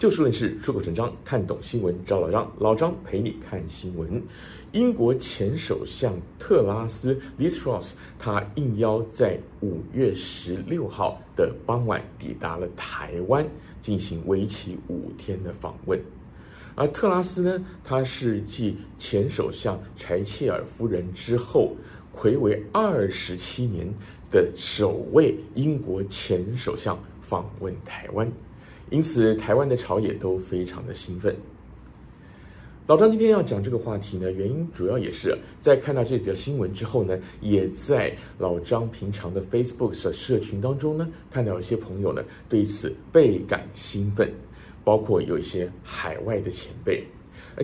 [0.00, 4.22] 就事论事，出口成章，看懂新闻找老张，老张陪你看新闻。
[4.72, 13.46] 英国前首相特拉斯 Liz Truss，他应邀在五月十六号的傍晚抵达了台湾，
[13.82, 16.00] 进行为期五天的访问。
[16.74, 21.76] 而特拉斯呢，他是继前首相柴切尔夫人之后，
[22.16, 23.86] 睽违二十七年
[24.30, 28.26] 的首位英国前首相访问台湾。
[28.90, 31.34] 因此，台湾的朝野都非常的兴奋。
[32.88, 44.28] 老张今天要讲这个话题呢，原因主要也是在看到这条新闻之后呢，也在老张平常的 Facebook 的社群当中呢，看到一些朋友呢对此倍感兴奋，
[44.82, 47.04] 包括有一些海外的前辈，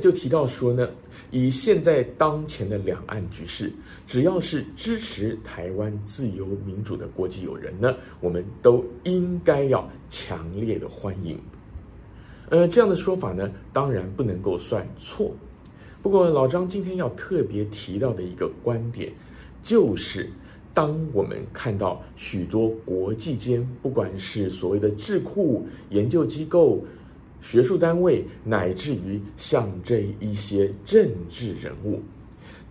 [0.01, 0.89] 就提到说呢，
[1.31, 3.73] 以现在当前的两岸局势，
[4.07, 11.39] 只要是支持台湾自由民主的国际友人呢，我们都应该要强烈的欢迎。
[12.51, 15.35] 呃，这样的说法呢，当然不能够算错。
[16.03, 19.13] 不过老张今天要特别提到的一个观点，
[19.65, 20.31] 就是
[20.73, 26.85] 当我们看到许多国际间，不管是所谓的智库、研究机构、
[27.41, 32.03] 学术单位，乃至于像这一些政治人物，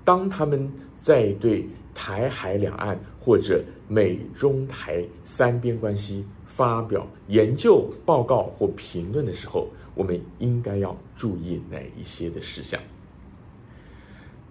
[0.03, 12.79] 当他们在对台海两岸或者美中台三边关系发表研究报告或评论的时候，我们应该要注意哪一些的事项？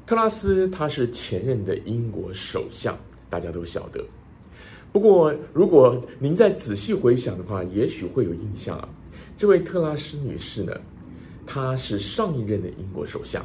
[0.07, 2.97] 特拉斯他是前任的英国首相，
[3.29, 4.05] 大家都晓得。
[4.93, 8.89] 不过，如果您再仔细回想的话，也许会有印象啊。
[9.45, 10.73] 这位特拉斯女士呢，
[11.47, 13.45] 她是上一任的英国首相，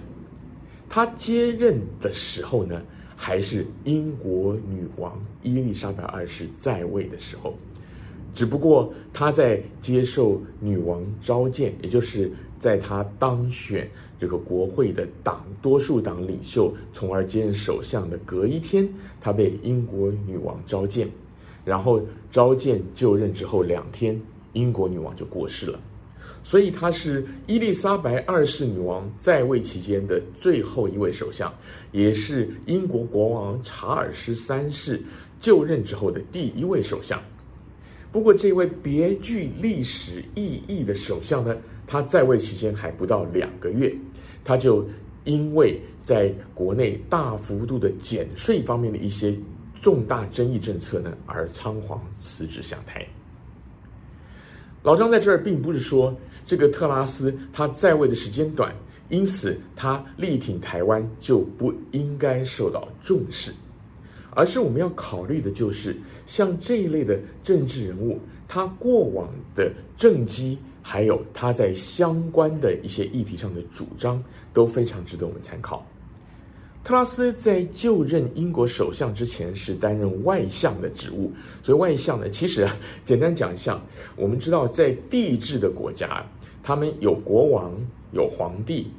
[0.87, 2.81] 她接任的时候呢，
[3.17, 7.53] 还是英国女王伊丽莎白二世在位的时候，
[8.33, 12.31] 只不过她在接受女王召见，也就是
[12.61, 13.85] 在她当选
[14.17, 18.87] 这个国会的党多数党领袖，从而接任首相的隔一天，
[19.19, 21.09] 她被英国女王召见，
[21.65, 24.17] 然后召见就任之后两天。
[24.53, 25.79] 英国女王就过世了，
[26.43, 31.53] 所以她是伊丽莎白二世女王在位期间的最后一位首相，
[31.91, 35.01] 也是英国国王查尔斯三世
[35.39, 37.21] 就任之后的第一位首相。
[38.11, 41.55] 不过，这位别具历史意义的首相呢，
[41.85, 43.95] 他在位期间还不到两个月，
[44.43, 44.83] 他就
[45.25, 49.37] 因为在国内大幅度的减税方面的一些
[49.79, 53.05] 重大争议政策呢，而仓皇辞职下台。
[54.81, 56.15] 老张在这儿并不是说
[56.49, 58.73] 这个特拉斯他在位的时间短，
[59.07, 63.53] 因此他力挺台湾就不应该受到重视，
[64.31, 65.95] 而是我们要考虑的就是
[66.25, 74.19] 像这一类的政治人物，他过往的政绩，还有他在相关的一些议题上的主张，
[74.51, 75.85] 都非常值得我们参考。
[76.83, 81.31] 特拉斯在就任英国首相之前是担任外相的职务，
[81.61, 83.79] 所以外相呢，其实啊，简单讲一下，
[84.15, 86.25] 我们知道在帝制的国家，
[86.63, 87.71] 他们有国王
[88.11, 88.91] 有皇帝，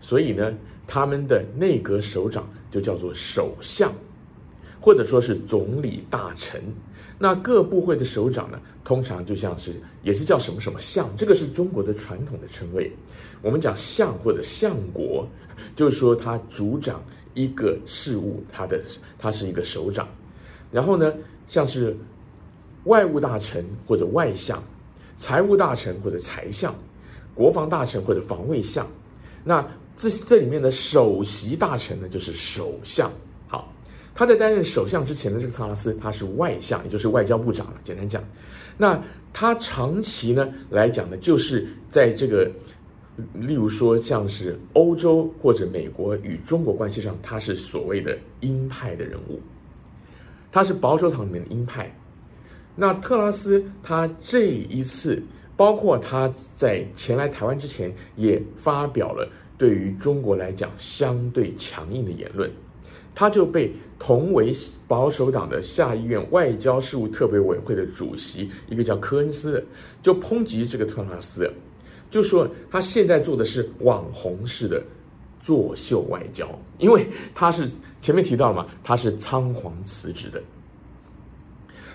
[0.00, 0.52] 所以呢，
[0.86, 3.92] 他们的内阁首长就叫做首相，
[4.80, 6.62] 或者说是总理大臣。
[7.18, 12.90] 那各部会的首长呢，通常就像是也是叫什么什么相，这个是中国的传统的称谓。
[13.42, 15.26] 我们讲相或者相国，
[15.76, 17.02] 就是说他主掌。
[17.34, 18.78] 一个事务，他的
[19.18, 20.06] 他是一个首长，
[20.70, 21.10] 然后呢，
[21.48, 21.96] 像是
[22.84, 24.62] 外务大臣或者外相，
[25.16, 26.74] 财务大臣或者财相，
[27.34, 28.86] 国防大臣或者防卫相，
[29.44, 29.66] 那
[29.96, 33.10] 这这里面的首席大臣呢，就是首相。
[33.48, 33.72] 好，
[34.14, 37.72] 他在担任首相之前的这个特拉斯，他是外相，也就是外交部长。
[37.84, 38.22] 简单讲，
[38.76, 42.50] 那他长期呢来讲呢，就是在这个。
[43.34, 49.38] 例如说，像是欧洲或者美国与中国关系上，他是所谓的鹰派的人物，
[50.50, 51.94] 他是保守党里面的鹰派。
[52.74, 55.22] 那特拉斯他这一次，
[55.56, 62.50] 包括他在前来台湾之前，也发表了对于中国来讲相对强硬的言论，
[63.14, 64.56] 他就被同为
[64.88, 69.64] 保守党的下议院外交事务特别委员会的主席，一个叫科恩斯的，
[70.02, 71.48] 就抨击这个特拉斯。
[72.10, 74.82] 就说他现在做的是网红式的
[75.40, 77.70] 作秀外交，因为他是
[78.00, 80.42] 前面提到了嘛，他是仓皇辞职的。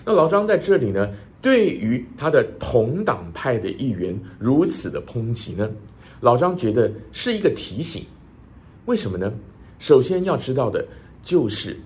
[0.08, 1.06] 那老张在这里呢，
[1.42, 5.70] 对于他的同党派的议员如此的抨击呢，
[6.20, 8.02] 老张觉得是一个提醒。
[8.86, 9.30] 为什么呢？
[9.78, 10.82] 首先要知道的
[11.22, 11.76] 就是，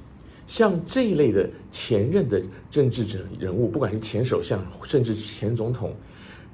[0.46, 2.40] 像这一类的前任的
[2.70, 5.92] 政治人人物，不管是前首相甚至前总统。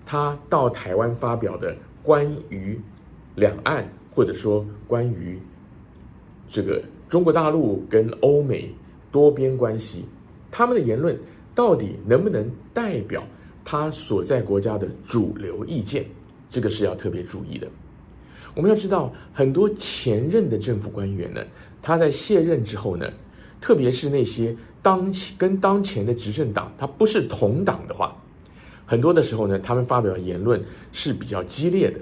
[0.07, 2.81] 他到台湾发表的关于
[3.35, 5.39] 两岸，或者说关于
[6.49, 8.75] 这个中国大陆跟欧美
[9.13, 10.07] 多边关系，
[10.51, 11.15] 他们的言论
[11.59, 13.25] 到底能不能代表
[13.65, 16.05] 他所在国家的主流意见？
[16.49, 17.67] 这个是要特别注意的。
[18.55, 21.43] 我们要知道，很多前任的政府官员呢，
[21.83, 23.11] 他在卸任之后呢，
[23.61, 28.17] 特别是那些当前跟当前的执政党他不是同党的话，
[28.87, 30.63] 很多的时候呢，他们发表言论
[30.93, 31.99] 是比较激烈的，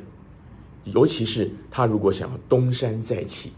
[0.84, 3.52] 尤其是他如果想要东山再起，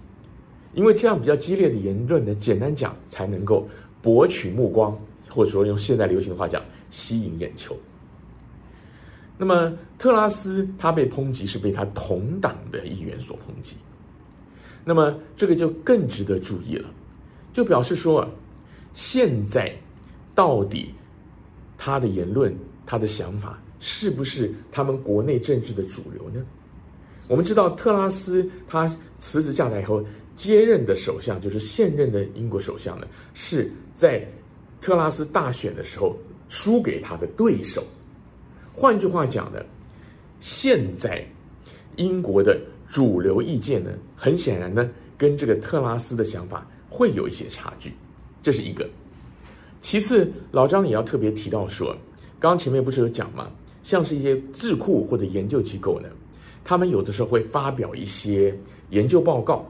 [0.73, 3.69] 因为这样比较激烈的言论呢，简单讲才能够
[4.01, 4.97] 博取目光，
[5.29, 7.77] 或者说用现在流行的话讲，吸引眼球。
[9.37, 13.77] 那么特拉斯他被抨击是被他同党的议员所抨击，
[14.85, 16.91] 那么这个就更值得注意了，
[17.53, 18.29] 就表示说，
[18.95, 19.73] 现在
[20.35, 20.93] 到底
[21.77, 22.53] 他的言论、
[22.85, 26.45] 他的想法是不是他们国内政治的主流呢？
[27.29, 28.89] 我们知道特拉斯他
[29.19, 30.05] 辞职下台以后
[30.37, 34.27] 接任的首相，就是现任的英国首相呢，是在
[34.81, 36.17] 特拉斯大选的时候
[36.49, 37.85] 输给他的对手。
[38.73, 39.61] 换句话讲呢，
[40.41, 41.27] 现在
[41.97, 47.93] 英国的主流意见呢，很显然呢，跟这个特拉斯的想法会有一些差距，
[48.43, 48.89] 这是一个。
[49.83, 51.89] 其次，老张也要特别提到说，
[52.39, 53.51] 刚刚前面不是有讲吗？
[53.85, 56.09] 像是一些智库或者研究机构呢，
[56.65, 58.57] 他们有的时候会发表一些
[58.91, 59.65] 研究报告。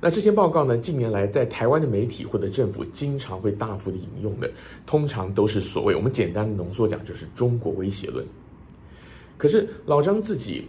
[0.00, 4.50] 那这些报告呢，近年来在台湾的媒体或者政府经常会大幅的引用的，
[4.86, 8.24] 通常都是所谓我们简单的浓缩讲，就是中国威胁论。
[9.36, 10.64] 可是老张自己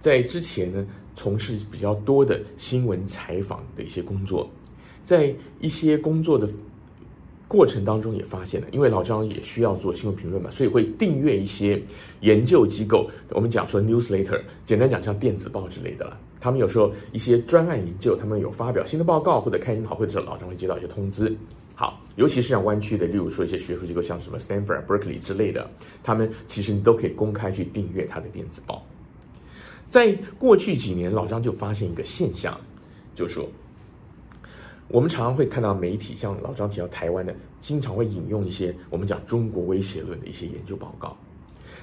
[0.00, 0.84] 在之前呢，
[1.14, 4.50] 从事比较多的新闻采访的一些工作，
[5.04, 6.48] 在一些工作的
[7.46, 11.80] 过程当中也发现了，因为老张也需要做新闻评论嘛，所以会订阅一些
[12.20, 16.18] 研究机构，我们讲说 newsletter，简单讲像电子报之类的了。
[16.42, 21.32] 他们有时候一些专案研究，他们有发表新的报告或者开研讨会的时候，老张会接到一些通知。
[21.76, 25.70] 好，尤其是像湾区的，例如说一些学术机构，像什么 Stanford、Berkeley 之类的，
[26.02, 28.84] 他们其实你都可以公开去订阅他的电子报。
[29.88, 32.60] 在过去几年，老张就发现一个现象，
[33.14, 33.48] 就是说，
[34.88, 41.16] 我们常常会看到媒体，像老张提到台湾的，经常会引用一些我们讲中国威胁论的一些研究报告。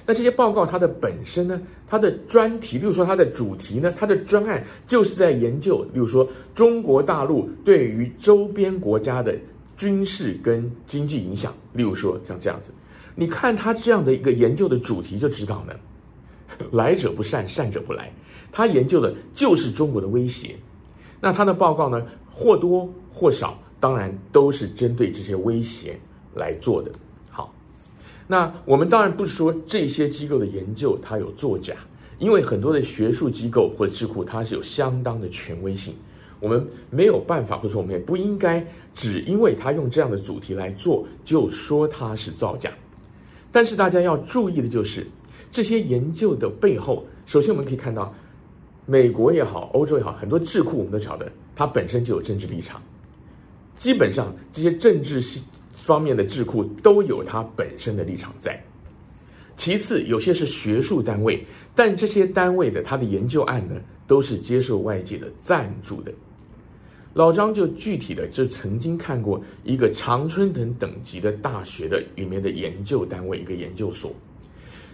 [0.06, 9.36] 那这些报告它的本身呢，它的专题，例如说它的主题呢，它的专案就是在研究，例如说中国大陆对于周边国家的
[9.76, 12.72] 军事跟经济影响，例如说像这样子，
[13.14, 15.74] 你看他这样的一个研究的主题就知道呢，
[16.72, 18.12] 来者不善，善者不来，
[18.50, 20.56] 他研究的就是中国的威胁，
[21.20, 25.98] 那他的报告呢，或多或少，当然都是针对这些威胁
[26.34, 26.90] 来做的。
[28.30, 31.74] 那我们当然不是说这些机构的研究它有作假，
[32.20, 35.92] 因为很多的学术机构或者智库它是有相当的权威性，
[36.38, 42.70] 我们没有办法，或者说我们也不应该只因为他用这样的主题来做就说它是造假。
[43.50, 45.04] 但是大家要注意的就是
[45.50, 48.14] 这些研究的背后，首先我们可以看到，
[48.86, 52.80] 美国也好，欧洲也好，很多智库我们都晓得它本身就有政治立场，
[53.76, 55.42] 基本上这些政治性。
[55.82, 58.62] 方面的智库都有它本身的立场在。
[59.56, 61.44] 其次，有些是学术单位，
[61.74, 63.74] 但这些单位的它的研究案呢，
[64.06, 66.10] 都是接受外界的赞助的。
[67.12, 74.14] 老张就具体的就曾经看过一个常春藤等级的大学的里面的研究单位，一个研究所，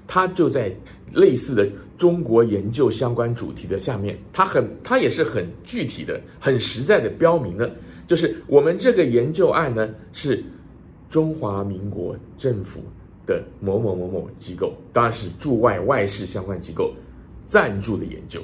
[0.04, 0.74] 他就在
[1.12, 7.70] 类似的中国研究相关主题的下面，他很他也是很具体的、很实在的标明了，
[8.08, 10.42] 就是我们这个研究案呢是。
[11.08, 12.80] 中华民国政府
[13.26, 16.92] 的某某某某机构，当然是驻外外事相关机构
[17.46, 18.40] 赞助的研究。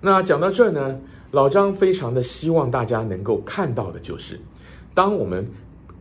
[0.00, 1.00] 那讲到这儿呢，
[1.30, 4.38] 老张非常的希望大家能够看到的就是，
[4.92, 5.46] 当我们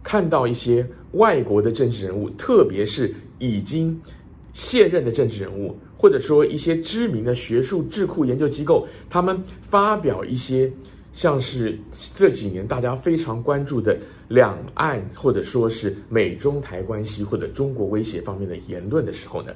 [0.03, 3.99] 看到一些外国的政治人物，特别是已经
[4.53, 10.71] 卸任的政治人物，或者说一些知名的学术智库研究机构，他们发表一些。
[11.15, 11.77] 像是
[12.15, 13.95] 这几年大家非常关注的
[14.33, 19.53] 两岸，或者说是美中台关系，或者中国威胁方面的言论的时候呢，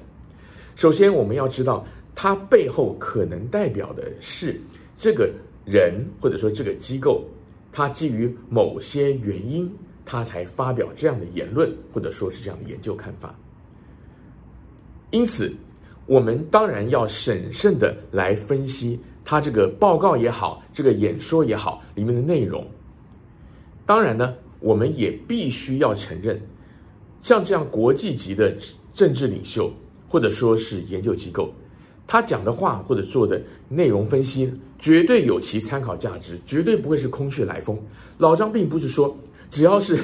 [0.75, 4.61] 首先我们要知道，它背后可能代表的是
[4.99, 5.33] 这个
[5.65, 7.25] 人或者说这个机构，
[7.71, 9.67] 它基于某些原因，
[10.05, 13.33] 它才发表这样的言论，或者说是这样的研究看法。
[15.09, 15.51] 因此，
[16.05, 18.99] 我们当然要审慎的来分析。
[19.25, 22.65] 他这个报告也好，这个演说也好，里面的内容，
[23.85, 26.39] 当然呢，我们也必须要承认，
[27.21, 28.55] 像这样国际级的
[28.93, 29.71] 政治领袖，
[30.09, 31.53] 或者说是研究机构，
[32.07, 37.77] 他讲的话或者做的内容分析，绝对有其参考价值，绝对不会是空穴来风。
[38.17, 39.15] 老张并不是说，
[39.51, 39.99] 只要是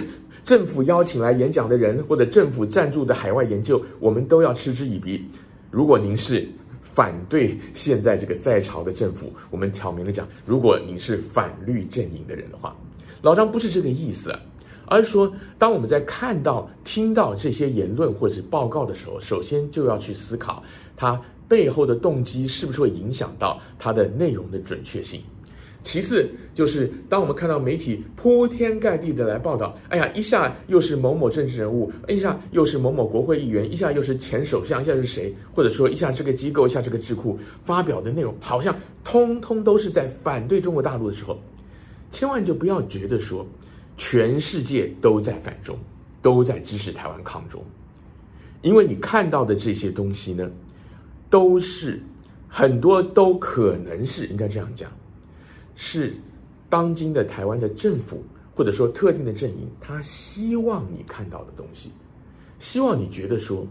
[0.45, 5.25] 政府邀请来演讲的人，或者政府赞助的海外研究，我们都要嗤之以鼻。
[5.71, 6.47] 如果您是
[6.93, 12.75] 反对现在这个在朝的政府，我们挑明了讲，如果您是反绿阵营的人的话，
[13.21, 14.31] 老张不是这个意思，
[14.85, 20.61] 而是说，当我们在看到、听到这些言论或者是报告的时候，首先就要去思考
[20.95, 25.21] 它背后的动机是不是会影响到它的内容的准确性。
[25.83, 38.73] 其次就是，当我们看到媒体铺天盖地的来报道，哎呀，一下又是某某政治人物，一下又是某某国会议员，一下又是前首相，一下是谁，或者说一下这个机构，一下这个智库发表的内容，好像
[39.03, 41.37] 通通都是在反对中国大陆的时候，
[42.11, 43.45] 千万就不要觉得说
[43.97, 45.77] 全世界都在反中，
[46.21, 47.61] 都在支持台湾抗中，
[48.61, 50.49] 因为你看到的这些东西呢，
[51.29, 52.01] 都是
[52.47, 54.89] 很多都可能是应该这样讲。
[55.75, 56.13] 是
[56.69, 58.23] 当今的台湾的政府，
[58.55, 61.91] 或者说特定的阵营，他希望你看到的东西，
[62.59, 63.67] 希望你觉得说，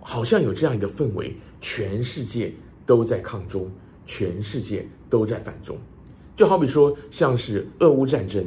[0.00, 2.52] 好像有这样一个氛围，全世界
[2.84, 3.70] 都在抗中，
[4.06, 5.76] 全世界都在反中。
[6.34, 8.44] 就好比说，像是俄乌战争，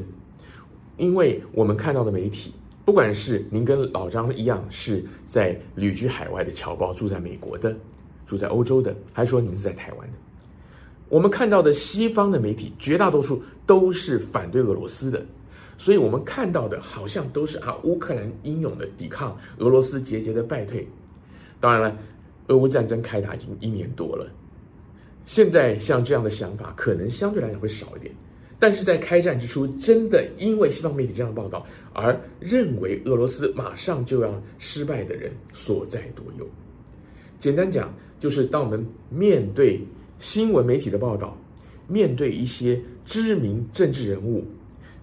[0.97, 7.75] 因为我们看到的媒体，不管是您跟老张一样是在旅居海外的侨胞，住在美国的，
[8.25, 10.13] 住在欧洲的，还是说您是在台湾的？
[11.07, 15.23] 我们看到的西方的媒体，绝大多数都是反对俄罗斯的，
[15.77, 20.87] 所以我们看到的好像都是啊，乌克兰英勇的抵抗，俄罗斯节节的败退。
[21.59, 21.95] 当然了，
[22.47, 24.27] 俄乌战争开打已经一年多了，
[25.27, 28.11] 现在像这样的想法可能相对来讲会少一点，
[28.59, 36.47] 但是在开战之初，真的因为西方媒体这样报道而认为俄罗斯马上就要失败的人所在多有。
[37.39, 39.79] 简单讲，就是当我们面对。
[40.19, 41.37] 新闻媒体的报道，
[41.87, 44.45] 面对一些知名政治人物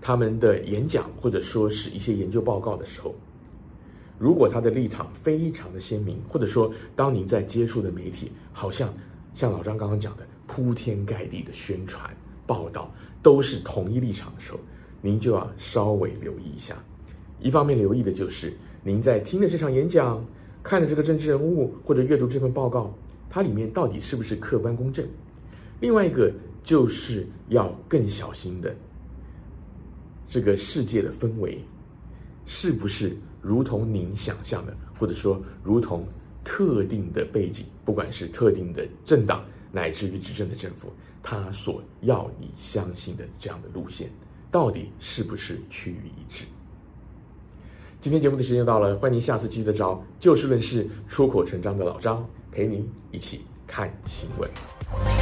[0.01, 3.15] 他们的演讲或者说是一些研究报告的时候，
[4.19, 8.93] 如果他的立场非常的鲜明，或者说当您在接触的媒体好像
[9.35, 12.11] 像老张刚刚讲的铺天盖地的宣传
[12.47, 12.91] 报道
[13.23, 14.59] 都是同一立场的时候，
[15.01, 16.75] 您就要稍微留意一下。
[17.39, 18.53] 一方面留意的就是
[18.83, 20.25] 您在听的这场演讲、
[20.63, 22.93] 看的这个政治人物或者阅读这份报告。
[23.35, 25.09] 它里面到底是不是客观公正？
[25.81, 26.31] 另外一个
[26.63, 28.77] 就是要更小心的，
[30.29, 31.59] 这个世界的氛围
[32.45, 36.07] 是不是如同您想象的，或者说如同
[36.45, 44.11] 特定的背景，不管是特定的政党乃至于执政的政府，他所要你相信的这样的路线，
[44.51, 46.45] 到底是不是趋于一致？
[47.99, 52.23] 今天节目的时间到了，欢迎您下次记得找就事论事、出口成章的老张。
[52.53, 55.22] 陪您一起看新闻。